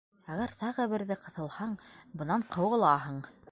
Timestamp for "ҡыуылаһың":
2.57-3.25